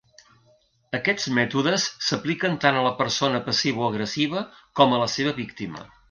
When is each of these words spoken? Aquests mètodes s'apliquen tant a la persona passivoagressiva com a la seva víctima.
Aquests 0.99 1.27
mètodes 1.39 1.83
s'apliquen 2.05 2.57
tant 2.63 2.79
a 2.79 2.85
la 2.87 2.93
persona 3.01 3.41
passivoagressiva 3.49 4.41
com 4.81 4.97
a 4.97 5.01
la 5.03 5.11
seva 5.17 5.35
víctima. 5.41 5.85